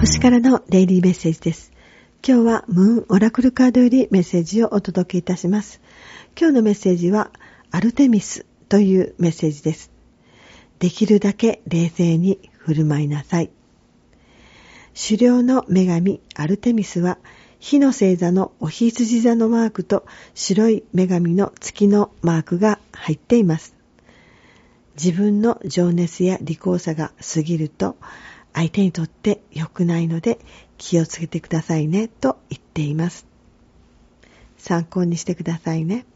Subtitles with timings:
[0.00, 1.72] 星からのデイリーメッセージです。
[2.24, 5.80] 今日はムーンオラクルカードよりメッセージをお届けいたします。
[6.38, 7.32] 今日のメッセージは
[7.72, 9.90] アルテミスというメッセージです。
[10.78, 13.50] できるだけ冷静に振る舞いなさい。
[14.94, 17.18] 狩猟の女神アルテミスは
[17.58, 23.74] 火の星座のお羊座のマークと白い女神の月のマークが入っています。
[24.94, 27.96] 自分の情熱や利口さが過ぎると
[28.58, 30.40] 相手にとって良くないので
[30.78, 33.24] 気をつけてくださいねと言っています。
[34.56, 36.06] 参考にしてくださいね。